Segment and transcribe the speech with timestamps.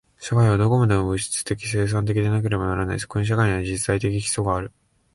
[0.19, 2.99] 社会はどこまでも物質的生産的でなければならない。
[2.99, 4.71] そこに社会の実在的基礎がある。